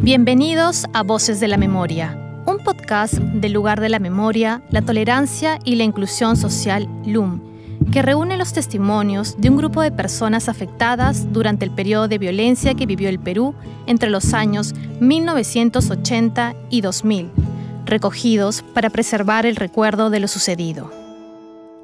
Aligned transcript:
Bienvenidos 0.00 0.86
a 0.92 1.02
Voces 1.02 1.40
de 1.40 1.48
la 1.48 1.56
Memoria, 1.56 2.16
un 2.46 2.58
podcast 2.58 3.14
del 3.14 3.52
lugar 3.52 3.80
de 3.80 3.88
la 3.88 3.98
memoria, 3.98 4.62
la 4.70 4.80
tolerancia 4.80 5.58
y 5.64 5.74
la 5.74 5.82
inclusión 5.82 6.36
social 6.36 6.88
LUM, 7.04 7.40
que 7.90 8.02
reúne 8.02 8.36
los 8.36 8.52
testimonios 8.52 9.34
de 9.38 9.50
un 9.50 9.56
grupo 9.56 9.82
de 9.82 9.90
personas 9.90 10.48
afectadas 10.48 11.32
durante 11.32 11.64
el 11.64 11.72
periodo 11.72 12.06
de 12.06 12.18
violencia 12.18 12.74
que 12.74 12.86
vivió 12.86 13.08
el 13.08 13.18
Perú 13.18 13.56
entre 13.86 14.08
los 14.08 14.34
años 14.34 14.72
1980 15.00 16.54
y 16.70 16.80
2000, 16.80 17.30
recogidos 17.84 18.62
para 18.62 18.90
preservar 18.90 19.46
el 19.46 19.56
recuerdo 19.56 20.10
de 20.10 20.20
lo 20.20 20.28
sucedido. 20.28 20.92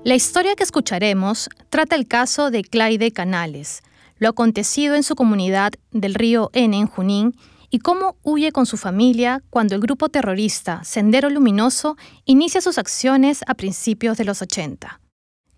La 0.04 0.14
historia 0.14 0.54
que 0.54 0.62
escucharemos 0.62 1.50
trata 1.68 1.96
el 1.96 2.06
caso 2.06 2.52
de 2.52 2.62
Claide 2.62 3.10
Canales, 3.10 3.82
lo 4.18 4.28
acontecido 4.28 4.94
en 4.94 5.02
su 5.02 5.16
comunidad 5.16 5.72
del 5.90 6.14
río 6.14 6.50
N 6.52 6.78
en 6.78 6.86
Junín 6.86 7.34
y 7.70 7.78
cómo 7.78 8.16
huye 8.22 8.52
con 8.52 8.66
su 8.66 8.76
familia 8.76 9.42
cuando 9.50 9.74
el 9.74 9.80
grupo 9.80 10.08
terrorista 10.08 10.82
Sendero 10.84 11.30
Luminoso 11.30 11.96
inicia 12.24 12.60
sus 12.60 12.78
acciones 12.78 13.42
a 13.46 13.54
principios 13.54 14.16
de 14.18 14.24
los 14.24 14.42
80. 14.42 15.00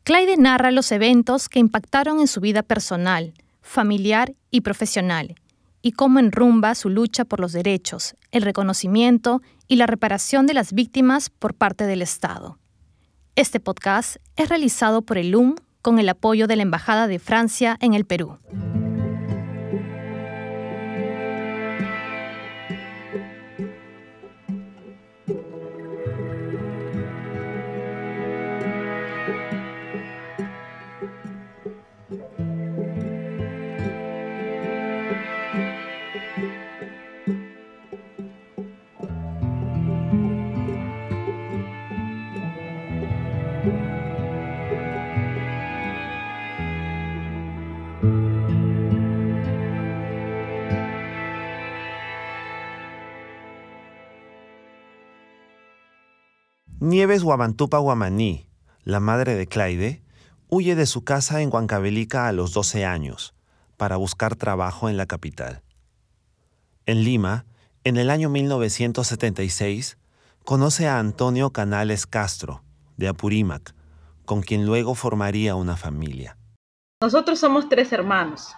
Clyde 0.04 0.36
narra 0.36 0.70
los 0.70 0.92
eventos 0.92 1.48
que 1.48 1.58
impactaron 1.58 2.20
en 2.20 2.28
su 2.28 2.40
vida 2.40 2.62
personal, 2.62 3.34
familiar 3.60 4.34
y 4.50 4.60
profesional, 4.60 5.34
y 5.82 5.92
cómo 5.92 6.18
enrumba 6.18 6.74
su 6.74 6.88
lucha 6.90 7.24
por 7.24 7.40
los 7.40 7.52
derechos, 7.52 8.14
el 8.30 8.42
reconocimiento 8.42 9.42
y 9.68 9.76
la 9.76 9.86
reparación 9.86 10.46
de 10.46 10.54
las 10.54 10.72
víctimas 10.72 11.30
por 11.30 11.54
parte 11.54 11.86
del 11.86 12.02
Estado. 12.02 12.58
Este 13.34 13.60
podcast 13.60 14.16
es 14.36 14.48
realizado 14.48 15.02
por 15.02 15.18
el 15.18 15.30
LUM 15.30 15.56
con 15.82 15.98
el 15.98 16.08
apoyo 16.08 16.46
de 16.46 16.56
la 16.56 16.62
Embajada 16.62 17.06
de 17.06 17.18
Francia 17.18 17.76
en 17.80 17.94
el 17.94 18.06
Perú. 18.06 18.38
Nieves 56.86 57.24
Guamantupa 57.24 57.78
Guamaní, 57.78 58.46
la 58.84 59.00
madre 59.00 59.34
de 59.34 59.48
Claide, 59.48 60.04
huye 60.48 60.76
de 60.76 60.86
su 60.86 61.02
casa 61.02 61.42
en 61.42 61.52
Huancavelica 61.52 62.28
a 62.28 62.32
los 62.32 62.52
12 62.52 62.84
años 62.84 63.34
para 63.76 63.96
buscar 63.96 64.36
trabajo 64.36 64.88
en 64.88 64.96
la 64.96 65.06
capital. 65.06 65.62
En 66.86 67.02
Lima, 67.02 67.44
en 67.82 67.96
el 67.96 68.08
año 68.08 68.28
1976, 68.28 69.98
conoce 70.44 70.86
a 70.86 71.00
Antonio 71.00 71.50
Canales 71.50 72.06
Castro, 72.06 72.62
de 72.96 73.08
Apurímac, 73.08 73.74
con 74.24 74.42
quien 74.42 74.64
luego 74.64 74.94
formaría 74.94 75.56
una 75.56 75.76
familia. 75.76 76.38
Nosotros 77.02 77.40
somos 77.40 77.68
tres 77.68 77.92
hermanos, 77.92 78.54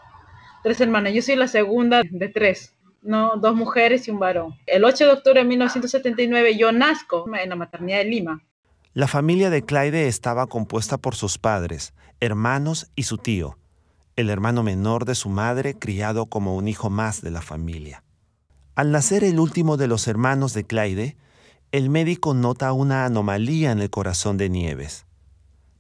tres 0.63 0.79
hermanos. 0.83 1.15
Yo 1.15 1.23
soy 1.23 1.37
la 1.37 1.49
segunda 1.49 2.03
de 2.03 2.29
tres. 2.29 2.78
¿No? 3.09 3.37
dos 3.37 3.57
mujeres 3.57 4.07
y 4.07 4.11
un 4.11 4.19
varón. 4.19 4.55
El 4.67 4.85
8 4.85 5.07
de 5.07 5.13
octubre 5.13 5.41
de 5.41 5.47
1979 5.47 6.57
yo 6.59 6.71
nazco 6.73 7.25
en 7.35 7.49
la 7.49 7.57
maternidad 7.57 7.99
de 7.99 8.05
Lima. 8.05 8.45
La 8.93 9.09
familia 9.09 9.49
de 9.49 9.63
Claide 9.63 10.09
estaba 10.09 10.47
compuesta 10.47 10.99
por 10.99 11.15
sus 11.15 11.39
padres, 11.39 11.95
hermanos 12.21 12.91
y 12.95 13.05
su 13.05 13.17
tío, 13.17 13.59
el 14.17 14.29
hermano 14.29 14.63
menor 14.63 15.07
de 15.07 15.15
su 15.15 15.31
madre 15.31 15.75
criado 15.75 16.27
como 16.27 16.55
un 16.55 16.69
hijo 16.69 16.91
más 16.91 17.23
de 17.23 17.31
la 17.31 17.41
familia. 17.41 18.05
Al 18.75 18.93
nacer 18.93 19.25
el 19.25 19.41
último 19.41 19.77
de 19.77 19.87
los 19.87 20.07
hermanos 20.07 20.53
de 20.53 20.65
Claide, 20.65 21.17
el 21.73 21.89
médico 21.89 22.35
nota 22.35 22.73
una 22.73 23.07
anomalía 23.07 23.73
en 23.73 23.79
el 23.81 23.89
corazón 23.89 24.37
de 24.37 24.51
Nieves. 24.51 25.07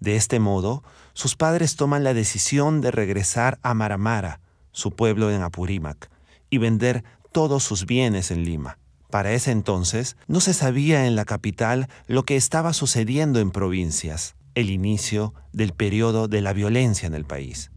De 0.00 0.16
este 0.16 0.38
modo, 0.38 0.82
sus 1.12 1.36
padres 1.36 1.76
toman 1.76 2.04
la 2.04 2.14
decisión 2.14 2.80
de 2.80 2.90
regresar 2.90 3.58
a 3.62 3.74
Maramara, 3.74 4.40
su 4.72 4.92
pueblo 4.92 5.30
en 5.30 5.42
Apurímac, 5.42 6.08
y 6.50 6.58
vender 6.58 7.04
todos 7.32 7.62
sus 7.62 7.86
bienes 7.86 8.30
en 8.30 8.44
Lima. 8.44 8.78
Para 9.10 9.32
ese 9.32 9.52
entonces 9.52 10.16
no 10.26 10.40
se 10.40 10.52
sabía 10.52 11.06
en 11.06 11.16
la 11.16 11.24
capital 11.24 11.88
lo 12.06 12.24
que 12.24 12.36
estaba 12.36 12.72
sucediendo 12.72 13.40
en 13.40 13.50
provincias, 13.50 14.36
el 14.54 14.70
inicio 14.70 15.32
del 15.52 15.72
periodo 15.72 16.28
de 16.28 16.42
la 16.42 16.52
violencia 16.52 17.06
en 17.06 17.14
el 17.14 17.24
país. 17.24 17.70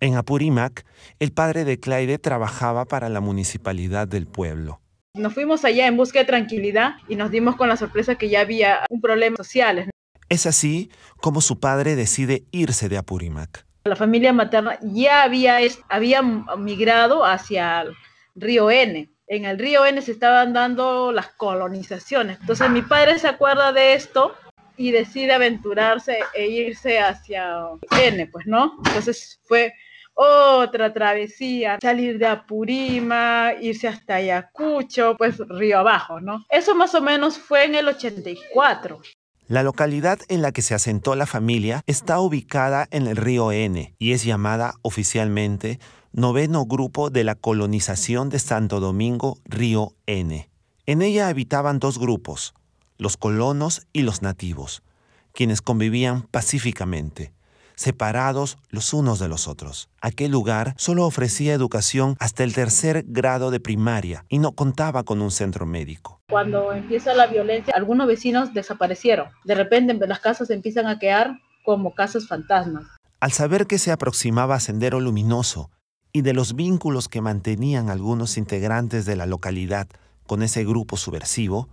En 0.00 0.16
Apurímac, 0.16 0.84
el 1.20 1.32
padre 1.32 1.64
de 1.64 1.80
Claire 1.80 2.18
trabajaba 2.18 2.84
para 2.84 3.08
la 3.08 3.20
municipalidad 3.20 4.06
del 4.06 4.26
pueblo. 4.26 4.80
Nos 5.14 5.32
fuimos 5.32 5.64
allá 5.64 5.86
en 5.86 5.96
busca 5.96 6.18
de 6.18 6.24
tranquilidad 6.24 6.96
y 7.08 7.16
nos 7.16 7.30
dimos 7.30 7.56
con 7.56 7.68
la 7.68 7.76
sorpresa 7.76 8.16
que 8.16 8.28
ya 8.28 8.40
había 8.40 8.80
un 8.90 9.00
problema 9.00 9.36
social. 9.36 9.88
Es 10.28 10.44
así 10.44 10.90
como 11.20 11.40
su 11.40 11.60
padre 11.60 11.94
decide 11.94 12.44
irse 12.50 12.88
de 12.88 12.98
Apurímac. 12.98 13.64
La 13.84 13.96
familia 13.96 14.32
materna 14.32 14.78
ya 14.82 15.22
había, 15.22 15.58
había 15.88 16.22
migrado 16.22 17.24
hacia 17.24 17.84
Río 18.34 18.70
N. 18.70 19.08
En 19.26 19.44
el 19.44 19.58
Río 19.58 19.86
N 19.86 20.00
se 20.02 20.12
estaban 20.12 20.52
dando 20.52 21.12
las 21.12 21.28
colonizaciones. 21.28 22.38
Entonces 22.40 22.68
mi 22.70 22.82
padre 22.82 23.18
se 23.18 23.28
acuerda 23.28 23.72
de 23.72 23.94
esto 23.94 24.34
y 24.76 24.90
decide 24.90 25.32
aventurarse 25.32 26.18
e 26.34 26.46
irse 26.46 26.98
hacia 26.98 27.68
N, 28.02 28.26
pues, 28.26 28.46
¿no? 28.46 28.74
Entonces 28.86 29.40
fue 29.44 29.72
otra 30.14 30.92
travesía, 30.92 31.78
salir 31.80 32.18
de 32.18 32.26
Apurima, 32.26 33.52
irse 33.60 33.88
hasta 33.88 34.16
Ayacucho, 34.16 35.16
pues 35.16 35.38
río 35.48 35.78
abajo, 35.78 36.20
¿no? 36.20 36.44
Eso 36.50 36.74
más 36.74 36.94
o 36.94 37.00
menos 37.00 37.38
fue 37.38 37.64
en 37.64 37.74
el 37.74 37.88
84. 37.88 39.00
La 39.46 39.62
localidad 39.62 40.20
en 40.28 40.40
la 40.40 40.52
que 40.52 40.62
se 40.62 40.74
asentó 40.74 41.14
la 41.16 41.26
familia 41.26 41.82
está 41.86 42.18
ubicada 42.20 42.86
en 42.90 43.06
el 43.06 43.16
río 43.16 43.52
N 43.52 43.94
y 43.98 44.12
es 44.12 44.24
llamada 44.24 44.74
oficialmente 44.82 45.78
noveno 46.14 46.64
grupo 46.64 47.10
de 47.10 47.24
la 47.24 47.34
colonización 47.34 48.28
de 48.28 48.38
Santo 48.38 48.78
Domingo 48.78 49.38
Río 49.46 49.94
N. 50.06 50.48
En 50.86 51.02
ella 51.02 51.26
habitaban 51.26 51.80
dos 51.80 51.98
grupos, 51.98 52.54
los 52.98 53.16
colonos 53.16 53.88
y 53.92 54.02
los 54.02 54.22
nativos, 54.22 54.84
quienes 55.32 55.60
convivían 55.60 56.22
pacíficamente, 56.22 57.32
separados 57.74 58.58
los 58.70 58.94
unos 58.94 59.18
de 59.18 59.26
los 59.26 59.48
otros. 59.48 59.88
Aquel 60.00 60.30
lugar 60.30 60.74
solo 60.76 61.04
ofrecía 61.04 61.52
educación 61.52 62.14
hasta 62.20 62.44
el 62.44 62.54
tercer 62.54 63.04
grado 63.08 63.50
de 63.50 63.58
primaria 63.58 64.24
y 64.28 64.38
no 64.38 64.52
contaba 64.52 65.02
con 65.02 65.20
un 65.20 65.32
centro 65.32 65.66
médico. 65.66 66.20
Cuando 66.30 66.72
empieza 66.72 67.12
la 67.14 67.26
violencia, 67.26 67.74
algunos 67.76 68.06
vecinos 68.06 68.54
desaparecieron. 68.54 69.30
De 69.42 69.56
repente 69.56 69.94
las 70.06 70.20
casas 70.20 70.50
empiezan 70.50 70.86
a 70.86 71.00
quedar 71.00 71.40
como 71.64 71.92
casas 71.92 72.28
fantasmas. 72.28 72.84
Al 73.18 73.32
saber 73.32 73.66
que 73.66 73.78
se 73.78 73.90
aproximaba 73.90 74.60
Sendero 74.60 75.00
Luminoso 75.00 75.70
y 76.16 76.22
de 76.22 76.32
los 76.32 76.54
vínculos 76.54 77.08
que 77.08 77.20
mantenían 77.20 77.90
algunos 77.90 78.38
integrantes 78.38 79.04
de 79.04 79.16
la 79.16 79.26
localidad 79.26 79.88
con 80.28 80.44
ese 80.44 80.64
grupo 80.64 80.96
subversivo, 80.96 81.68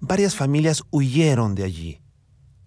varias 0.00 0.34
familias 0.34 0.82
huyeron 0.90 1.54
de 1.54 1.64
allí. 1.64 2.00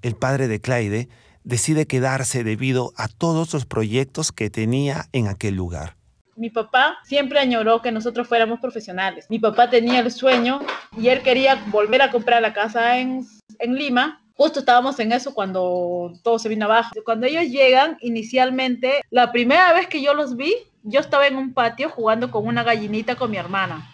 El 0.04 0.16
padre 0.16 0.48
de 0.48 0.62
Claide 0.62 1.10
decide 1.44 1.88
quedarse 1.88 2.44
debido 2.44 2.94
a 2.96 3.08
todos 3.08 3.52
los 3.54 3.66
proyectos 3.66 4.32
que 4.32 4.52
tenía 4.52 5.06
en 5.14 5.28
aquel 5.28 5.56
lugar. 5.56 5.98
Mi 6.36 6.52
papá 6.52 6.98
siempre 7.04 7.40
añoró 7.40 7.82
que 7.82 7.92
nosotros 7.92 8.28
fuéramos 8.28 8.60
profesionales. 8.60 9.26
Mi 9.28 9.40
papá 9.40 9.72
tenía 9.72 10.02
el 10.02 10.12
sueño 10.12 10.60
y 10.96 11.08
él 11.08 11.24
quería 11.24 11.56
volver 11.72 12.04
a 12.04 12.12
comprar 12.12 12.44
la 12.44 12.54
casa 12.54 13.00
en, 13.00 13.26
en 13.58 13.74
Lima 13.74 14.25
Justo 14.38 14.60
estábamos 14.60 15.00
en 15.00 15.14
eso 15.14 15.34
cuando 15.34 16.12
todo 16.22 16.40
se 16.40 16.50
vino 16.50 16.66
abajo. 16.66 16.92
Cuando 17.06 17.26
ellos 17.26 17.46
llegan, 17.46 17.98
inicialmente, 18.02 19.02
la 19.10 19.32
primera 19.32 19.72
vez 19.72 19.88
que 19.88 20.02
yo 20.02 20.14
los 20.14 20.36
vi, 20.36 20.54
yo 20.84 21.00
estaba 21.00 21.26
en 21.26 21.38
un 21.38 21.54
patio 21.54 21.90
jugando 21.90 22.30
con 22.32 22.46
una 22.46 22.64
gallinita 22.64 23.16
con 23.16 23.32
mi 23.32 23.38
hermana. 23.38 23.90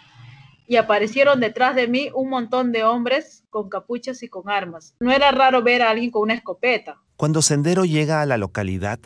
Y 0.66 0.76
aparecieron 0.76 1.38
detrás 1.38 1.76
de 1.76 1.86
mí 1.86 2.10
un 2.12 2.28
montón 2.28 2.72
de 2.72 2.82
hombres 2.82 3.44
con 3.50 3.68
capuchas 3.68 4.22
y 4.24 4.28
con 4.28 4.50
armas. 4.50 4.96
No 4.98 5.12
era 5.12 5.30
raro 5.30 5.62
ver 5.62 5.80
a 5.82 5.90
alguien 5.90 6.10
con 6.10 6.22
una 6.22 6.34
escopeta. 6.34 6.96
Cuando 7.16 7.40
Sendero 7.40 7.84
llega 7.84 8.20
a 8.20 8.26
la 8.26 8.36
localidad, 8.36 8.98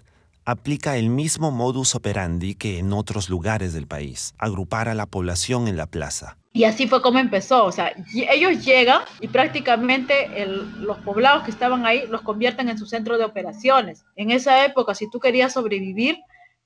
aplica 0.46 0.96
el 0.96 1.10
mismo 1.10 1.50
modus 1.50 1.96
operandi 1.96 2.54
que 2.54 2.78
en 2.78 2.92
otros 2.92 3.28
lugares 3.28 3.72
del 3.74 3.88
país, 3.88 4.32
agrupar 4.38 4.88
a 4.88 4.94
la 4.94 5.06
población 5.06 5.66
en 5.66 5.76
la 5.76 5.86
plaza. 5.86 6.38
Y 6.52 6.64
así 6.64 6.86
fue 6.86 7.02
como 7.02 7.18
empezó, 7.18 7.64
o 7.64 7.72
sea, 7.72 7.92
ellos 8.14 8.64
llegan 8.64 9.02
y 9.20 9.28
prácticamente 9.28 10.46
los 10.78 10.96
poblados 10.98 11.42
que 11.42 11.50
estaban 11.50 11.84
ahí 11.84 12.04
los 12.08 12.22
convierten 12.22 12.70
en 12.70 12.78
su 12.78 12.86
centro 12.86 13.18
de 13.18 13.24
operaciones. 13.24 14.04
En 14.14 14.30
esa 14.30 14.64
época, 14.64 14.94
si 14.94 15.10
tú 15.10 15.20
querías 15.20 15.52
sobrevivir, 15.52 16.16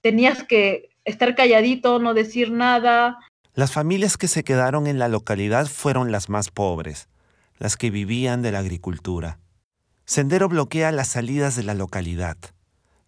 tenías 0.01 0.45
que 0.45 0.91
estar 1.05 1.35
calladito, 1.35 1.99
no 1.99 2.15
decir 2.15 2.53
nada. 2.53 3.19
Las 3.55 3.73
familias 3.73 4.17
que 4.17 4.29
se 4.29 4.45
quedaron 4.45 4.87
en 4.87 4.99
la 4.99 5.09
localidad 5.09 5.67
fueron 5.67 6.13
las 6.13 6.29
más 6.29 6.51
pobres, 6.51 7.09
las 7.59 7.77
que 7.77 7.91
vivían 7.91 8.43
de 8.43 8.53
la 8.53 8.61
agricultura. 8.61 9.39
Sendero 10.05 10.49
bloquea 10.49 10.93
las 10.93 11.09
salidas 11.09 11.57
de 11.57 11.65
la 11.65 11.75
localidad, 11.75 12.37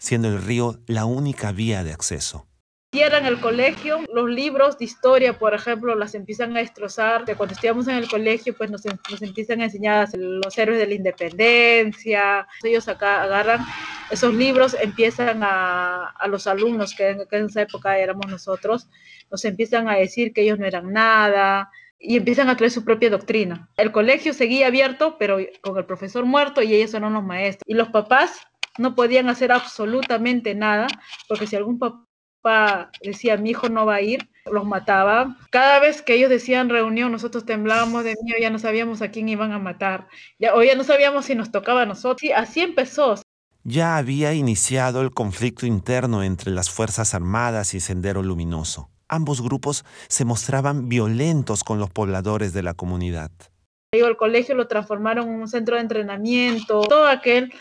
siendo 0.02 0.28
el 0.28 0.42
río 0.42 0.80
la 0.86 1.04
única 1.04 1.52
vía 1.52 1.84
de 1.84 1.92
acceso 1.92 2.48
cierran 2.94 3.24
el 3.24 3.40
colegio, 3.40 4.00
los 4.12 4.28
libros 4.28 4.76
de 4.76 4.84
historia, 4.84 5.38
por 5.38 5.54
ejemplo, 5.54 5.94
las 5.94 6.14
empiezan 6.14 6.54
a 6.54 6.60
destrozar. 6.60 7.24
Cuando 7.38 7.54
estudiamos 7.54 7.88
en 7.88 7.94
el 7.94 8.06
colegio, 8.06 8.54
pues 8.54 8.70
nos, 8.70 8.84
nos 8.84 9.22
empiezan 9.22 9.62
a 9.62 9.64
enseñar 9.64 10.08
los 10.12 10.58
héroes 10.58 10.78
de 10.78 10.86
la 10.86 10.92
independencia. 10.92 12.46
Ellos 12.62 12.88
acá 12.88 13.22
agarran 13.22 13.64
esos 14.10 14.34
libros, 14.34 14.76
empiezan 14.78 15.40
a, 15.42 16.08
a 16.08 16.28
los 16.28 16.46
alumnos, 16.46 16.94
que 16.94 17.08
en, 17.08 17.26
que 17.26 17.36
en 17.38 17.46
esa 17.46 17.62
época 17.62 17.96
éramos 17.96 18.26
nosotros, 18.26 18.88
nos 19.30 19.42
empiezan 19.46 19.88
a 19.88 19.94
decir 19.94 20.34
que 20.34 20.42
ellos 20.42 20.58
no 20.58 20.66
eran 20.66 20.92
nada, 20.92 21.70
y 21.98 22.18
empiezan 22.18 22.50
a 22.50 22.58
crear 22.58 22.72
su 22.72 22.84
propia 22.84 23.08
doctrina. 23.08 23.70
El 23.78 23.90
colegio 23.90 24.34
seguía 24.34 24.66
abierto, 24.66 25.16
pero 25.18 25.38
con 25.62 25.78
el 25.78 25.86
profesor 25.86 26.26
muerto 26.26 26.60
y 26.60 26.74
ellos 26.74 26.92
eran 26.92 27.14
los 27.14 27.24
maestros. 27.24 27.62
Y 27.66 27.72
los 27.72 27.88
papás 27.88 28.38
no 28.78 28.94
podían 28.94 29.28
hacer 29.28 29.52
absolutamente 29.52 30.54
nada, 30.54 30.86
porque 31.28 31.46
si 31.46 31.56
algún 31.56 31.78
papá 31.78 32.90
decía, 33.02 33.36
mi 33.36 33.50
hijo 33.50 33.68
no 33.68 33.86
va 33.86 33.96
a 33.96 34.00
ir, 34.00 34.28
los 34.50 34.64
mataba. 34.64 35.36
Cada 35.50 35.78
vez 35.78 36.02
que 36.02 36.14
ellos 36.14 36.30
decían 36.30 36.68
reunión, 36.68 37.12
nosotros 37.12 37.44
temblábamos 37.44 38.04
de 38.04 38.16
miedo, 38.22 38.38
ya 38.40 38.50
no 38.50 38.58
sabíamos 38.58 39.02
a 39.02 39.10
quién 39.10 39.28
iban 39.28 39.52
a 39.52 39.58
matar, 39.58 40.08
ya, 40.38 40.54
o 40.54 40.62
ya 40.62 40.74
no 40.74 40.84
sabíamos 40.84 41.26
si 41.26 41.34
nos 41.34 41.50
tocaba 41.50 41.82
a 41.82 41.86
nosotros. 41.86 42.22
Y 42.22 42.32
así 42.32 42.60
empezó. 42.60 43.16
Ya 43.64 43.96
había 43.96 44.34
iniciado 44.34 45.02
el 45.02 45.12
conflicto 45.12 45.66
interno 45.66 46.24
entre 46.24 46.50
las 46.50 46.68
Fuerzas 46.70 47.14
Armadas 47.14 47.74
y 47.74 47.80
Sendero 47.80 48.22
Luminoso. 48.22 48.90
Ambos 49.08 49.40
grupos 49.40 49.84
se 50.08 50.24
mostraban 50.24 50.88
violentos 50.88 51.62
con 51.62 51.78
los 51.78 51.90
pobladores 51.90 52.52
de 52.54 52.62
la 52.62 52.74
comunidad. 52.74 53.30
El 53.92 54.16
colegio 54.16 54.54
lo 54.54 54.66
transformaron 54.68 55.28
en 55.28 55.34
un 55.42 55.48
centro 55.48 55.76
de 55.76 55.82
entrenamiento, 55.82 56.80
todo 56.80 57.06
aquel 57.06 57.52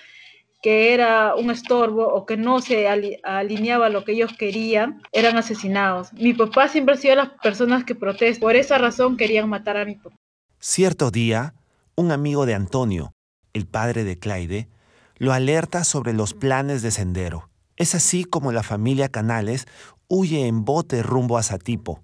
que 0.61 0.93
era 0.93 1.35
un 1.35 1.49
estorbo 1.49 2.07
o 2.07 2.25
que 2.25 2.37
no 2.37 2.61
se 2.61 2.87
alineaba 2.87 3.87
a 3.87 3.89
lo 3.89 4.05
que 4.05 4.13
ellos 4.13 4.31
querían, 4.37 5.01
eran 5.11 5.37
asesinados. 5.37 6.13
Mi 6.13 6.33
papá 6.33 6.67
siempre 6.67 6.95
ha 6.95 6.97
sido 6.97 7.15
las 7.15 7.29
personas 7.41 7.83
que 7.83 7.95
protestan. 7.95 8.41
Por 8.41 8.55
esa 8.55 8.77
razón 8.77 9.17
querían 9.17 9.49
matar 9.49 9.77
a 9.77 9.85
mi 9.85 9.95
papá. 9.95 10.15
Cierto 10.59 11.09
día, 11.09 11.55
un 11.95 12.11
amigo 12.11 12.45
de 12.45 12.53
Antonio, 12.53 13.13
el 13.53 13.65
padre 13.65 14.03
de 14.03 14.19
Claide, 14.19 14.69
lo 15.17 15.33
alerta 15.33 15.83
sobre 15.83 16.13
los 16.13 16.33
planes 16.33 16.83
de 16.83 16.91
Sendero. 16.91 17.49
Es 17.75 17.95
así 17.95 18.23
como 18.23 18.51
la 18.51 18.63
familia 18.63 19.09
Canales 19.09 19.67
huye 20.07 20.45
en 20.45 20.65
bote 20.65 21.01
rumbo 21.01 21.37
a 21.37 21.43
Satipo, 21.43 22.01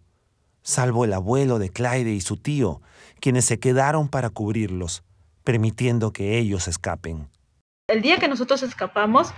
salvo 0.63 1.05
el 1.05 1.13
abuelo 1.13 1.59
de 1.59 1.69
Claide 1.69 2.13
y 2.13 2.21
su 2.21 2.37
tío, 2.37 2.81
quienes 3.19 3.45
se 3.45 3.59
quedaron 3.59 4.07
para 4.07 4.29
cubrirlos, 4.29 5.03
permitiendo 5.43 6.11
que 6.11 6.39
ellos 6.39 6.67
escapen. 6.67 7.27
El 7.89 8.01
día 8.01 8.17
que 8.17 8.27
nosotros 8.27 8.63
escapamos, 8.63 9.29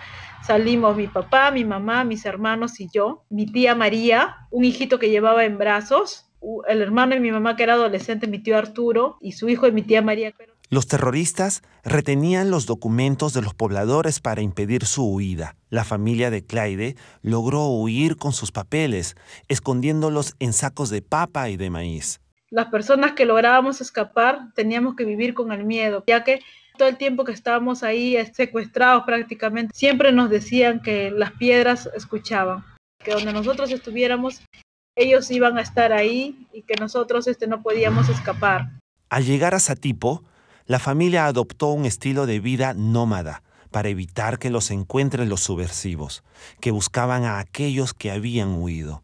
salimos 0.43 0.97
mi 0.97 1.05
papá, 1.05 1.51
mi 1.51 1.63
mamá, 1.63 2.03
mis 2.03 2.25
hermanos 2.25 2.79
y 2.79 2.89
yo, 2.91 3.23
mi 3.29 3.45
tía 3.45 3.75
María, 3.75 4.47
un 4.49 4.65
hijito 4.65 4.97
que 4.97 5.11
llevaba 5.11 5.45
en 5.45 5.59
brazos, 5.59 6.25
el 6.67 6.81
hermano 6.81 7.13
de 7.13 7.21
mi 7.21 7.31
mamá 7.31 7.55
que 7.55 7.61
era 7.61 7.73
adolescente, 7.73 8.25
mi 8.25 8.39
tío 8.39 8.57
Arturo, 8.57 9.19
y 9.21 9.33
su 9.33 9.49
hijo 9.49 9.67
y 9.67 9.71
mi 9.71 9.83
tía 9.83 10.01
María. 10.01 10.33
Los 10.71 10.87
terroristas 10.87 11.61
retenían 11.83 12.49
los 12.49 12.65
documentos 12.65 13.33
de 13.33 13.43
los 13.43 13.53
pobladores 13.53 14.19
para 14.19 14.41
impedir 14.41 14.83
su 14.87 15.05
huida. 15.05 15.55
La 15.69 15.83
familia 15.83 16.31
de 16.31 16.43
Claide 16.43 16.95
logró 17.21 17.67
huir 17.67 18.17
con 18.17 18.33
sus 18.33 18.51
papeles, 18.51 19.15
escondiéndolos 19.47 20.33
en 20.39 20.53
sacos 20.53 20.89
de 20.89 21.03
papa 21.03 21.49
y 21.49 21.57
de 21.57 21.69
maíz. 21.69 22.19
Las 22.49 22.69
personas 22.69 23.11
que 23.11 23.25
lográbamos 23.25 23.79
escapar 23.79 24.51
teníamos 24.55 24.95
que 24.95 25.05
vivir 25.05 25.35
con 25.35 25.51
el 25.51 25.65
miedo, 25.65 26.03
ya 26.07 26.23
que 26.23 26.41
todo 26.79 26.87
el 26.87 26.97
tiempo 26.97 27.25
que 27.25 27.33
estábamos 27.33 27.83
ahí 27.83 28.17
secuestrados 28.33 29.03
prácticamente, 29.05 29.71
siempre 29.75 30.11
nos 30.11 30.31
decían 30.31 30.81
que 30.81 31.11
las 31.11 31.33
piedras 31.33 31.89
escuchaban, 31.93 32.65
que 33.03 33.11
donde 33.11 33.33
nosotros 33.33 33.69
estuviéramos, 33.69 34.41
ellos 34.95 35.29
iban 35.29 35.57
a 35.57 35.61
estar 35.61 35.91
ahí 35.93 36.47
y 36.53 36.63
que 36.63 36.75
nosotros 36.79 37.27
este, 37.27 37.47
no 37.47 37.61
podíamos 37.61 38.09
escapar. 38.09 38.69
Al 39.09 39.25
llegar 39.25 39.53
a 39.53 39.59
Satipo, 39.59 40.23
la 40.65 40.79
familia 40.79 41.25
adoptó 41.25 41.67
un 41.67 41.85
estilo 41.85 42.25
de 42.25 42.39
vida 42.39 42.73
nómada 42.73 43.43
para 43.71 43.89
evitar 43.89 44.39
que 44.39 44.49
los 44.49 44.71
encuentren 44.71 45.29
los 45.29 45.41
subversivos, 45.41 46.23
que 46.61 46.71
buscaban 46.71 47.25
a 47.25 47.39
aquellos 47.39 47.93
que 47.93 48.09
habían 48.09 48.55
huido. 48.55 49.03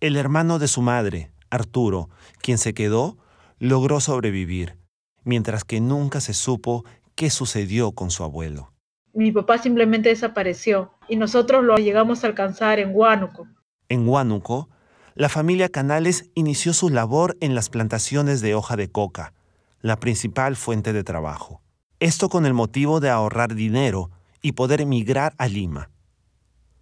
El 0.00 0.16
hermano 0.16 0.58
de 0.58 0.68
su 0.68 0.82
madre, 0.82 1.30
Arturo, 1.50 2.10
quien 2.40 2.58
se 2.58 2.74
quedó, 2.74 3.16
logró 3.58 4.00
sobrevivir, 4.00 4.76
mientras 5.22 5.64
que 5.64 5.80
nunca 5.80 6.20
se 6.20 6.34
supo 6.34 6.84
qué 7.22 7.30
sucedió 7.30 7.92
con 7.92 8.10
su 8.10 8.24
abuelo. 8.24 8.72
Mi 9.14 9.30
papá 9.30 9.56
simplemente 9.56 10.08
desapareció 10.08 10.90
y 11.08 11.14
nosotros 11.14 11.62
lo 11.62 11.76
llegamos 11.76 12.24
a 12.24 12.26
alcanzar 12.26 12.80
en 12.80 12.90
Huánuco. 12.92 13.46
En 13.88 14.08
Huánuco, 14.08 14.70
la 15.14 15.28
familia 15.28 15.68
Canales 15.68 16.32
inició 16.34 16.72
su 16.72 16.88
labor 16.88 17.36
en 17.40 17.54
las 17.54 17.70
plantaciones 17.70 18.40
de 18.40 18.56
hoja 18.56 18.74
de 18.74 18.90
coca, 18.90 19.34
la 19.82 20.00
principal 20.00 20.56
fuente 20.56 20.92
de 20.92 21.04
trabajo. 21.04 21.62
Esto 22.00 22.28
con 22.28 22.44
el 22.44 22.54
motivo 22.54 22.98
de 22.98 23.10
ahorrar 23.10 23.54
dinero 23.54 24.10
y 24.42 24.52
poder 24.52 24.80
emigrar 24.80 25.32
a 25.38 25.46
Lima. 25.46 25.90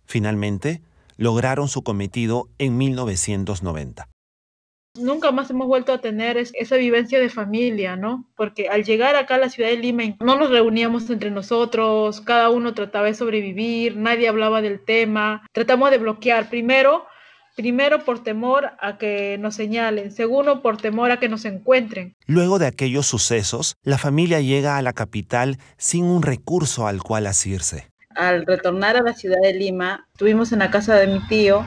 Finalmente, 0.06 0.80
lograron 1.18 1.68
su 1.68 1.82
cometido 1.82 2.48
en 2.56 2.78
1990. 2.78 4.08
Nunca 4.98 5.30
más 5.30 5.48
hemos 5.50 5.68
vuelto 5.68 5.92
a 5.92 6.00
tener 6.00 6.36
esa 6.36 6.76
vivencia 6.76 7.20
de 7.20 7.28
familia, 7.28 7.94
¿no? 7.94 8.26
Porque 8.36 8.68
al 8.68 8.82
llegar 8.82 9.14
acá 9.14 9.36
a 9.36 9.38
la 9.38 9.48
ciudad 9.48 9.68
de 9.68 9.76
Lima 9.76 10.02
no 10.18 10.36
nos 10.36 10.50
reuníamos 10.50 11.08
entre 11.10 11.30
nosotros, 11.30 12.20
cada 12.22 12.50
uno 12.50 12.74
trataba 12.74 13.06
de 13.06 13.14
sobrevivir, 13.14 13.96
nadie 13.96 14.28
hablaba 14.28 14.60
del 14.62 14.84
tema, 14.84 15.46
tratamos 15.52 15.92
de 15.92 15.98
bloquear 15.98 16.50
primero, 16.50 17.06
primero 17.54 18.04
por 18.04 18.24
temor 18.24 18.72
a 18.80 18.98
que 18.98 19.38
nos 19.38 19.54
señalen, 19.54 20.10
segundo 20.10 20.60
por 20.60 20.76
temor 20.76 21.12
a 21.12 21.20
que 21.20 21.28
nos 21.28 21.44
encuentren. 21.44 22.16
Luego 22.26 22.58
de 22.58 22.66
aquellos 22.66 23.06
sucesos, 23.06 23.76
la 23.84 23.96
familia 23.96 24.40
llega 24.40 24.76
a 24.76 24.82
la 24.82 24.92
capital 24.92 25.58
sin 25.76 26.04
un 26.04 26.22
recurso 26.22 26.88
al 26.88 27.00
cual 27.00 27.28
asirse. 27.28 27.88
Al 28.16 28.44
retornar 28.44 28.96
a 28.96 29.02
la 29.02 29.14
ciudad 29.14 29.40
de 29.40 29.54
Lima, 29.54 30.08
estuvimos 30.14 30.50
en 30.50 30.58
la 30.58 30.72
casa 30.72 30.96
de 30.96 31.06
mi 31.06 31.24
tío 31.28 31.64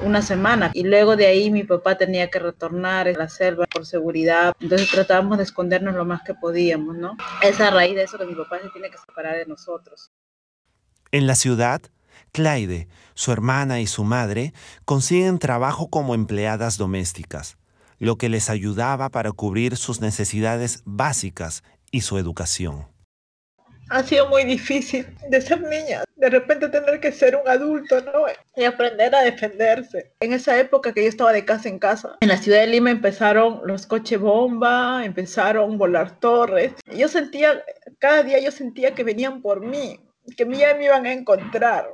una 0.00 0.22
semana 0.22 0.70
y 0.74 0.84
luego 0.84 1.16
de 1.16 1.26
ahí 1.26 1.50
mi 1.50 1.64
papá 1.64 1.96
tenía 1.96 2.30
que 2.30 2.38
retornar 2.38 3.08
a 3.08 3.12
la 3.12 3.28
selva 3.28 3.66
por 3.66 3.86
seguridad, 3.86 4.54
entonces 4.60 4.90
tratábamos 4.90 5.38
de 5.38 5.44
escondernos 5.44 5.94
lo 5.94 6.04
más 6.04 6.22
que 6.22 6.34
podíamos, 6.34 6.96
¿no? 6.96 7.16
Es 7.42 7.60
a 7.60 7.70
raíz 7.70 7.94
de 7.94 8.04
eso 8.04 8.18
que 8.18 8.24
mi 8.24 8.34
papá 8.34 8.58
se 8.62 8.70
tiene 8.70 8.90
que 8.90 8.98
separar 8.98 9.36
de 9.36 9.46
nosotros. 9.46 10.10
En 11.10 11.26
la 11.26 11.34
ciudad, 11.34 11.80
Claide, 12.32 12.88
su 13.14 13.32
hermana 13.32 13.80
y 13.80 13.86
su 13.86 14.04
madre 14.04 14.52
consiguen 14.84 15.38
trabajo 15.38 15.88
como 15.88 16.14
empleadas 16.14 16.76
domésticas, 16.76 17.56
lo 17.98 18.16
que 18.16 18.28
les 18.28 18.50
ayudaba 18.50 19.08
para 19.08 19.32
cubrir 19.32 19.76
sus 19.76 20.00
necesidades 20.00 20.82
básicas 20.84 21.62
y 21.90 22.02
su 22.02 22.18
educación 22.18 22.86
ha 23.90 24.02
sido 24.02 24.28
muy 24.28 24.44
difícil 24.44 25.06
de 25.30 25.40
ser 25.40 25.60
niña, 25.62 26.04
de 26.18 26.30
repente 26.30 26.68
tener 26.68 27.00
que 27.00 27.12
ser 27.12 27.36
un 27.36 27.48
adulto, 27.48 28.00
¿no? 28.02 28.26
Y 28.56 28.64
aprender 28.64 29.14
a 29.14 29.22
defenderse. 29.22 30.12
En 30.20 30.32
esa 30.32 30.58
época 30.58 30.92
que 30.92 31.02
yo 31.04 31.08
estaba 31.08 31.32
de 31.32 31.44
casa 31.44 31.68
en 31.68 31.78
casa, 31.78 32.16
en 32.20 32.28
la 32.28 32.36
ciudad 32.36 32.60
de 32.60 32.66
Lima 32.66 32.90
empezaron 32.90 33.60
los 33.64 33.86
coches 33.86 34.18
bomba, 34.18 35.04
empezaron 35.04 35.78
volar 35.78 36.18
torres. 36.18 36.72
Yo 36.94 37.08
sentía, 37.08 37.62
cada 37.98 38.24
día 38.24 38.40
yo 38.40 38.50
sentía 38.50 38.94
que 38.94 39.04
venían 39.04 39.40
por 39.40 39.64
mí, 39.64 40.00
que 40.36 40.44
ya 40.44 40.74
me 40.74 40.86
iban 40.86 41.06
a 41.06 41.12
encontrar. 41.12 41.88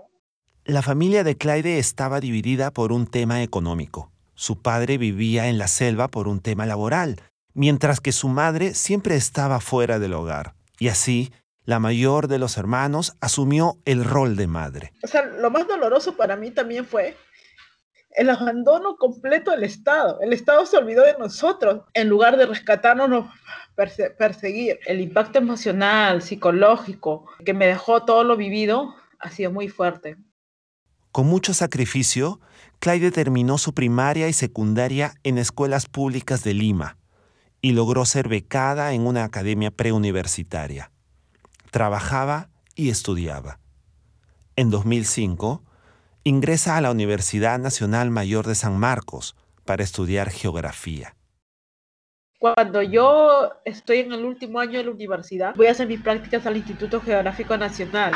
La 0.65 0.81
familia 0.81 1.23
de 1.25 1.37
Claide 1.37 1.79
estaba 1.79 2.21
dividida 2.21 2.71
por 2.71 2.93
un 2.93 3.07
tema 3.07 3.43
económico. 3.43 4.11
Su 4.35 4.63
padre 4.63 4.97
vivía 4.97 5.49
en 5.49 5.59
la 5.59 5.69
selva 5.69 6.09
por 6.09 6.27
un 6.27 6.41
tema 6.41 6.65
laboral, 6.65 7.21
mientras 7.53 8.01
que 8.01 8.13
su 8.13 8.29
madre 8.29 8.73
siempre 8.75 9.17
estaba 9.17 9.61
fuera 9.61 9.99
del 9.99 10.15
hogar. 10.15 10.55
Y 10.79 10.89
así, 10.89 11.33
la 11.65 11.79
mayor 11.79 12.29
de 12.29 12.39
los 12.39 12.57
hermanos, 12.57 13.17
asumió 13.21 13.79
el 13.85 14.05
rol 14.05 14.37
de 14.37 14.47
madre. 14.47 14.93
O 15.03 15.07
sea, 15.07 15.25
lo 15.25 15.51
más 15.51 15.67
doloroso 15.67 16.17
para 16.17 16.37
mí 16.37 16.51
también 16.51 16.85
fue 16.85 17.17
el 18.11 18.31
abandono 18.31 18.97
completo 18.97 19.51
del 19.51 19.65
Estado. 19.65 20.21
El 20.21 20.33
Estado 20.33 20.65
se 20.67 20.77
olvidó 20.77 21.05
de 21.05 21.17
nosotros. 21.19 21.83
En 21.95 22.09
lugar 22.09 22.37
de 22.37 22.47
rescatarnos, 22.47 23.09
nos 23.09 23.27
perseguir. 24.19 24.79
El 24.87 25.01
impacto 25.01 25.39
emocional, 25.39 26.23
psicológico, 26.23 27.27
que 27.45 27.55
me 27.55 27.67
dejó 27.67 28.05
todo 28.05 28.23
lo 28.23 28.37
vivido, 28.37 28.95
ha 29.19 29.31
sido 29.31 29.51
muy 29.51 29.69
fuerte. 29.69 30.17
Con 31.11 31.27
mucho 31.27 31.55
sacrificio, 31.55 32.41
Claide 32.79 33.11
terminó 33.11 33.59
su 33.59 33.73
primaria 33.73 34.29
y 34.29 34.33
secundaria 34.33 35.15
en 35.23 35.39
escuelas 35.39 35.87
públicas 35.87 36.45
de 36.45 36.55
Lima 36.55 36.99
y 37.61 37.73
logró 37.73 38.05
ser 38.05 38.29
becada 38.29 38.93
en 38.93 39.07
una 39.07 39.25
academia 39.25 39.71
preuniversitaria 39.71 40.91
trabajaba 41.75 42.51
y 42.77 42.91
estudiaba. 42.91 43.59
En 44.55 44.71
2005, 44.71 45.65
ingresa 46.23 46.77
a 46.77 46.81
la 46.81 46.93
Universidad 46.93 47.59
Nacional 47.59 48.13
Mayor 48.13 48.47
de 48.47 48.55
San 48.55 48.79
Marcos 48.79 49.35
para 49.65 49.83
estudiar 49.83 50.31
geografía. 50.31 51.17
Cuando 52.39 52.81
yo 52.81 53.51
estoy 53.65 53.99
en 53.99 54.13
el 54.13 54.25
último 54.25 54.61
año 54.61 54.79
de 54.79 54.85
la 54.85 54.93
universidad, 54.93 55.57
voy 55.57 55.67
a 55.67 55.73
hacer 55.73 55.89
mis 55.89 56.01
prácticas 56.01 56.47
al 56.47 56.57
Instituto 56.57 57.01
Geográfico 57.01 57.57
Nacional 57.57 58.13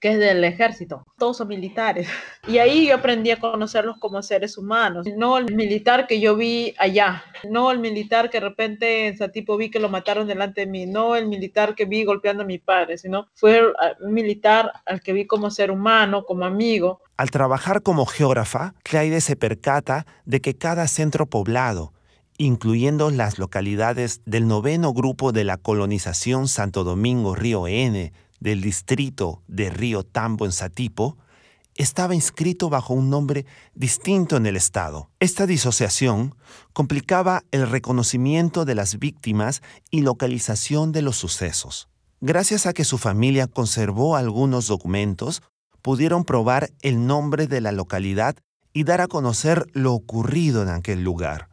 que 0.00 0.12
es 0.12 0.18
del 0.18 0.42
ejército. 0.44 1.04
Todos 1.18 1.36
son 1.36 1.48
militares. 1.48 2.08
Y 2.48 2.56
ahí 2.56 2.88
yo 2.88 2.94
aprendí 2.94 3.30
a 3.30 3.38
conocerlos 3.38 3.98
como 3.98 4.22
seres 4.22 4.56
humanos. 4.56 5.06
No 5.16 5.36
el 5.36 5.54
militar 5.54 6.06
que 6.06 6.20
yo 6.20 6.36
vi 6.36 6.74
allá. 6.78 7.22
No 7.48 7.70
el 7.70 7.78
militar 7.78 8.30
que 8.30 8.40
de 8.40 8.48
repente 8.48 9.08
en 9.08 9.18
Satipo 9.18 9.58
vi 9.58 9.70
que 9.70 9.78
lo 9.78 9.90
mataron 9.90 10.26
delante 10.26 10.62
de 10.62 10.66
mí. 10.66 10.86
No 10.86 11.16
el 11.16 11.26
militar 11.26 11.74
que 11.74 11.84
vi 11.84 12.04
golpeando 12.04 12.44
a 12.44 12.46
mi 12.46 12.58
padre, 12.58 12.96
sino 12.96 13.28
fue 13.34 13.58
el, 13.58 13.74
militar 14.10 14.72
al 14.86 15.02
que 15.02 15.12
vi 15.12 15.26
como 15.26 15.50
ser 15.50 15.70
humano, 15.70 16.24
como 16.24 16.46
amigo. 16.46 17.00
Al 17.18 17.30
trabajar 17.30 17.82
como 17.82 18.06
geógrafa, 18.06 18.74
Claide 18.82 19.20
se 19.20 19.36
percata 19.36 20.06
de 20.24 20.40
que 20.40 20.56
cada 20.56 20.88
centro 20.88 21.26
poblado, 21.26 21.92
incluyendo 22.38 23.10
las 23.10 23.38
localidades 23.38 24.22
del 24.24 24.48
noveno 24.48 24.94
grupo 24.94 25.32
de 25.32 25.44
la 25.44 25.58
colonización 25.58 26.48
Santo 26.48 26.84
Domingo 26.84 27.34
Río 27.34 27.68
N, 27.68 28.14
del 28.40 28.60
distrito 28.60 29.42
de 29.46 29.70
Río 29.70 30.02
Tambo 30.02 30.46
en 30.46 30.52
Satipo, 30.52 31.16
estaba 31.76 32.14
inscrito 32.14 32.68
bajo 32.68 32.94
un 32.94 33.08
nombre 33.10 33.46
distinto 33.74 34.36
en 34.36 34.46
el 34.46 34.56
Estado. 34.56 35.10
Esta 35.20 35.46
disociación 35.46 36.34
complicaba 36.72 37.44
el 37.52 37.70
reconocimiento 37.70 38.64
de 38.64 38.74
las 38.74 38.98
víctimas 38.98 39.62
y 39.90 40.02
localización 40.02 40.92
de 40.92 41.02
los 41.02 41.16
sucesos. 41.16 41.88
Gracias 42.20 42.66
a 42.66 42.72
que 42.72 42.84
su 42.84 42.98
familia 42.98 43.46
conservó 43.46 44.16
algunos 44.16 44.66
documentos, 44.66 45.42
pudieron 45.80 46.24
probar 46.24 46.70
el 46.82 47.06
nombre 47.06 47.46
de 47.46 47.60
la 47.60 47.72
localidad 47.72 48.36
y 48.72 48.84
dar 48.84 49.00
a 49.00 49.08
conocer 49.08 49.66
lo 49.72 49.94
ocurrido 49.94 50.62
en 50.62 50.68
aquel 50.68 51.02
lugar. 51.02 51.49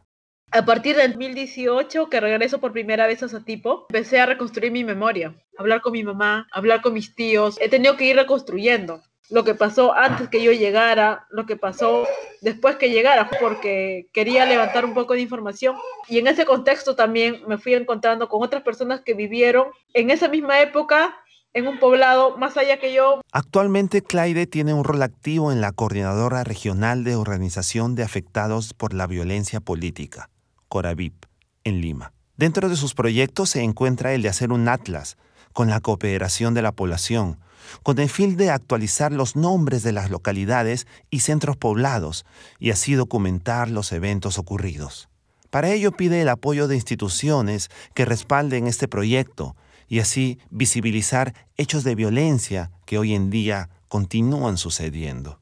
A 0.50 0.64
partir 0.64 0.96
del 0.96 1.12
2018, 1.12 2.08
que 2.08 2.20
regreso 2.20 2.58
por 2.58 2.72
primera 2.72 3.06
vez 3.06 3.22
a 3.22 3.28
Satipo, 3.28 3.86
empecé 3.90 4.18
a 4.18 4.24
reconstruir 4.24 4.72
mi 4.72 4.82
memoria, 4.82 5.34
hablar 5.58 5.82
con 5.82 5.92
mi 5.92 6.02
mamá, 6.02 6.48
hablar 6.52 6.80
con 6.80 6.94
mis 6.94 7.14
tíos. 7.14 7.58
He 7.60 7.68
tenido 7.68 7.98
que 7.98 8.06
ir 8.06 8.16
reconstruyendo 8.16 9.02
lo 9.28 9.44
que 9.44 9.54
pasó 9.54 9.92
antes 9.92 10.30
que 10.30 10.42
yo 10.42 10.52
llegara, 10.52 11.26
lo 11.28 11.44
que 11.44 11.56
pasó 11.56 12.06
después 12.40 12.76
que 12.76 12.88
llegara, 12.88 13.28
porque 13.40 14.08
quería 14.14 14.46
levantar 14.46 14.86
un 14.86 14.94
poco 14.94 15.12
de 15.12 15.20
información. 15.20 15.76
Y 16.08 16.18
en 16.18 16.28
ese 16.28 16.46
contexto 16.46 16.96
también 16.96 17.42
me 17.46 17.58
fui 17.58 17.74
encontrando 17.74 18.30
con 18.30 18.42
otras 18.42 18.62
personas 18.62 19.02
que 19.02 19.12
vivieron 19.12 19.66
en 19.92 20.10
esa 20.10 20.28
misma 20.28 20.60
época 20.60 21.14
en 21.52 21.66
un 21.66 21.78
poblado 21.78 22.38
más 22.38 22.56
allá 22.56 22.78
que 22.78 22.94
yo. 22.94 23.20
Actualmente 23.32 24.00
Claide 24.00 24.46
tiene 24.46 24.72
un 24.72 24.84
rol 24.84 25.02
activo 25.02 25.52
en 25.52 25.60
la 25.60 25.72
Coordinadora 25.72 26.42
Regional 26.42 27.04
de 27.04 27.16
Organización 27.16 27.94
de 27.94 28.04
Afectados 28.04 28.72
por 28.72 28.94
la 28.94 29.06
Violencia 29.06 29.60
Política. 29.60 30.30
Coravip, 30.68 31.24
en 31.64 31.80
Lima. 31.80 32.12
Dentro 32.36 32.68
de 32.68 32.76
sus 32.76 32.94
proyectos 32.94 33.50
se 33.50 33.62
encuentra 33.62 34.14
el 34.14 34.22
de 34.22 34.28
hacer 34.28 34.52
un 34.52 34.68
atlas 34.68 35.16
con 35.52 35.68
la 35.70 35.80
cooperación 35.80 36.54
de 36.54 36.62
la 36.62 36.72
población, 36.72 37.38
con 37.82 37.98
el 37.98 38.08
fin 38.08 38.36
de 38.36 38.50
actualizar 38.50 39.12
los 39.12 39.34
nombres 39.34 39.82
de 39.82 39.92
las 39.92 40.10
localidades 40.10 40.86
y 41.10 41.20
centros 41.20 41.56
poblados 41.56 42.24
y 42.58 42.70
así 42.70 42.94
documentar 42.94 43.70
los 43.70 43.90
eventos 43.92 44.38
ocurridos. 44.38 45.08
Para 45.50 45.70
ello 45.70 45.92
pide 45.92 46.20
el 46.22 46.28
apoyo 46.28 46.68
de 46.68 46.76
instituciones 46.76 47.70
que 47.94 48.04
respalden 48.04 48.66
este 48.66 48.86
proyecto 48.86 49.56
y 49.88 50.00
así 50.00 50.38
visibilizar 50.50 51.34
hechos 51.56 51.82
de 51.82 51.94
violencia 51.94 52.70
que 52.84 52.98
hoy 52.98 53.14
en 53.14 53.30
día 53.30 53.70
continúan 53.88 54.58
sucediendo 54.58 55.40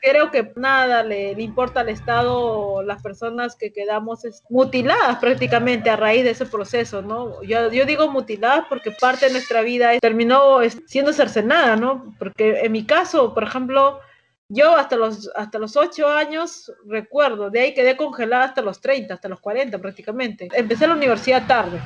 creo 0.00 0.30
que 0.30 0.52
nada 0.56 1.02
le, 1.02 1.32
importa 1.32 1.80
al 1.80 1.88
Estado 1.88 2.82
las 2.82 3.02
personas 3.02 3.56
que 3.56 3.72
quedamos 3.72 4.20
mutiladas 4.48 5.18
prácticamente 5.18 5.90
a 5.90 5.96
raíz 5.96 6.24
de 6.24 6.30
ese 6.30 6.46
proceso, 6.46 7.02
¿no? 7.02 7.42
Yo, 7.42 7.70
yo 7.72 7.84
digo 7.86 8.08
mutiladas 8.08 8.66
porque 8.68 8.90
parte 8.90 9.26
de 9.26 9.32
nuestra 9.32 9.62
vida 9.62 9.98
terminó 10.00 10.58
siendo 10.86 11.12
cercenada, 11.12 11.76
¿no? 11.76 12.14
Porque 12.18 12.60
en 12.60 12.72
mi 12.72 12.84
caso, 12.84 13.34
por 13.34 13.44
ejemplo, 13.44 14.00
yo 14.48 14.76
hasta 14.76 14.96
los, 14.96 15.30
hasta 15.36 15.58
los 15.58 15.76
8 15.76 16.08
años 16.08 16.72
recuerdo, 16.86 17.50
de 17.50 17.60
ahí 17.60 17.74
quedé 17.74 17.96
congelada 17.96 18.44
hasta 18.44 18.62
los 18.62 18.80
30, 18.80 19.14
hasta 19.14 19.28
los 19.28 19.40
40 19.40 19.78
prácticamente. 19.78 20.48
Empecé 20.52 20.86
la 20.86 20.94
universidad 20.94 21.46
tarde 21.46 21.80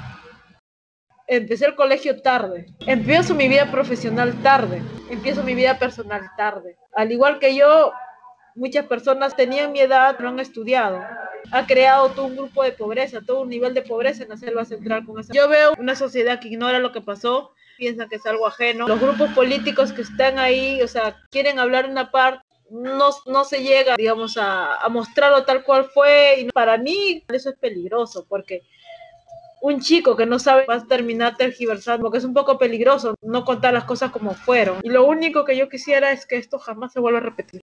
empecé 1.26 1.66
el 1.66 1.74
colegio 1.74 2.20
tarde, 2.20 2.66
empiezo 2.86 3.34
mi 3.34 3.48
vida 3.48 3.70
profesional 3.70 4.34
tarde, 4.42 4.82
empiezo 5.10 5.42
mi 5.42 5.54
vida 5.54 5.78
personal 5.78 6.22
tarde. 6.36 6.76
Al 6.94 7.12
igual 7.12 7.38
que 7.38 7.54
yo, 7.54 7.92
muchas 8.54 8.86
personas 8.86 9.36
tenían 9.36 9.72
mi 9.72 9.80
edad, 9.80 10.18
no 10.18 10.28
han 10.28 10.40
estudiado. 10.40 11.02
Ha 11.52 11.66
creado 11.66 12.10
todo 12.10 12.26
un 12.26 12.36
grupo 12.36 12.62
de 12.62 12.72
pobreza, 12.72 13.20
todo 13.24 13.42
un 13.42 13.48
nivel 13.48 13.74
de 13.74 13.82
pobreza 13.82 14.22
en 14.22 14.30
la 14.30 14.36
selva 14.36 14.64
central 14.64 15.04
con 15.04 15.22
Yo 15.32 15.48
veo 15.48 15.74
una 15.78 15.94
sociedad 15.94 16.40
que 16.40 16.48
ignora 16.48 16.78
lo 16.78 16.92
que 16.92 17.00
pasó, 17.00 17.52
piensa 17.76 18.06
que 18.08 18.16
es 18.16 18.26
algo 18.26 18.46
ajeno. 18.46 18.88
Los 18.88 19.00
grupos 19.00 19.30
políticos 19.30 19.92
que 19.92 20.02
están 20.02 20.38
ahí, 20.38 20.80
o 20.82 20.88
sea, 20.88 21.16
quieren 21.30 21.58
hablar 21.58 21.88
una 21.88 22.10
parte, 22.10 22.42
no, 22.70 23.10
no 23.26 23.44
se 23.44 23.62
llega, 23.62 23.96
digamos, 23.96 24.38
a, 24.38 24.76
a 24.76 24.88
mostrarlo 24.88 25.44
tal 25.44 25.64
cual 25.64 25.84
fue. 25.92 26.40
Y 26.40 26.50
para 26.50 26.78
mí 26.78 27.22
eso 27.28 27.50
es 27.50 27.56
peligroso, 27.58 28.24
porque 28.28 28.62
un 29.64 29.80
chico 29.80 30.14
que 30.14 30.26
no 30.26 30.38
sabe 30.38 30.66
va 30.68 30.74
a 30.74 30.84
terminar 30.84 31.38
tergiversando, 31.38 32.02
porque 32.02 32.18
es 32.18 32.24
un 32.24 32.34
poco 32.34 32.58
peligroso 32.58 33.14
no 33.22 33.46
contar 33.46 33.72
las 33.72 33.84
cosas 33.84 34.10
como 34.10 34.34
fueron. 34.34 34.76
Y 34.82 34.90
lo 34.90 35.06
único 35.06 35.46
que 35.46 35.56
yo 35.56 35.70
quisiera 35.70 36.12
es 36.12 36.26
que 36.26 36.36
esto 36.36 36.58
jamás 36.58 36.92
se 36.92 37.00
vuelva 37.00 37.20
a 37.20 37.22
repetir. 37.22 37.62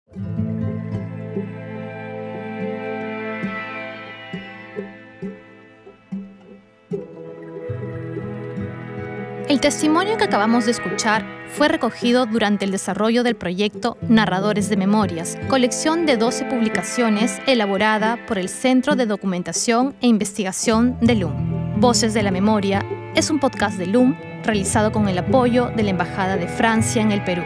El 9.47 9.59
testimonio 9.59 10.17
que 10.17 10.23
acabamos 10.23 10.65
de 10.65 10.71
escuchar 10.71 11.23
fue 11.49 11.67
recogido 11.67 12.25
durante 12.25 12.65
el 12.65 12.71
desarrollo 12.71 13.21
del 13.21 13.35
proyecto 13.35 13.97
Narradores 14.01 14.69
de 14.69 14.77
Memorias, 14.77 15.37
colección 15.49 16.07
de 16.07 16.17
12 16.17 16.45
publicaciones 16.45 17.39
elaborada 17.45 18.17
por 18.25 18.39
el 18.39 18.49
Centro 18.49 18.95
de 18.95 19.05
Documentación 19.05 19.93
e 20.01 20.07
Investigación 20.07 20.97
de 21.01 21.15
LUM. 21.15 21.60
Voces 21.81 22.13
de 22.13 22.21
la 22.21 22.29
Memoria 22.29 22.85
es 23.15 23.31
un 23.31 23.39
podcast 23.39 23.75
de 23.75 23.87
LUM 23.87 24.15
realizado 24.43 24.91
con 24.91 25.09
el 25.09 25.17
apoyo 25.17 25.71
de 25.75 25.81
la 25.81 25.89
Embajada 25.89 26.37
de 26.37 26.47
Francia 26.47 27.01
en 27.01 27.11
el 27.11 27.23
Perú. 27.23 27.41